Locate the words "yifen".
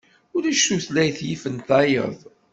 1.27-1.55